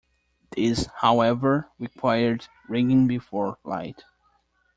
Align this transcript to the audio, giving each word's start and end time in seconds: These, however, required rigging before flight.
These, 0.53 0.87
however, 1.01 1.69
required 1.77 2.47
rigging 2.67 3.07
before 3.07 3.59
flight. 3.61 4.03